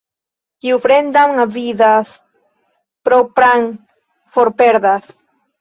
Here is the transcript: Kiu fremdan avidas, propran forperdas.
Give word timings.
Kiu 0.65 0.79
fremdan 0.85 1.41
avidas, 1.43 2.15
propran 3.11 3.69
forperdas. 4.39 5.17